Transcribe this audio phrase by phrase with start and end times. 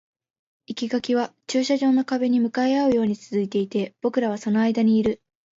[0.65, 5.21] 生垣は駐車場の壁に向かい合うように続いていて、僕らはその間にいる